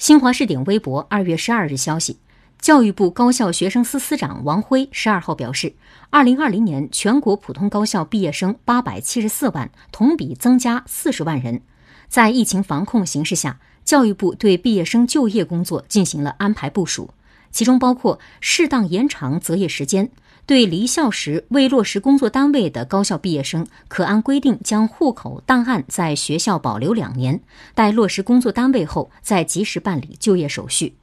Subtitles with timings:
[0.00, 2.16] 新华视点微博二月十二日消息，
[2.58, 5.74] 教育部高校学生司司长王辉十二号表示，
[6.08, 11.60] 二零二零年全国普通高校毕业生八百七十四万，同比增加四十万人。
[12.08, 17.10] 在疫情防控形势下，教育部对毕业生就业工作进行了安排部署，
[17.50, 20.10] 其中包括适当延长择业时间。
[20.46, 27.40] 对离校时未落实工作单位的高校毕业生，可按规定将户口档案在学校保留两年，
[27.74, 30.94] 待落实工作单位后再及时办理就业手续。